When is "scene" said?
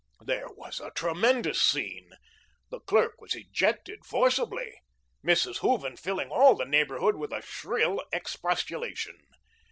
1.61-2.13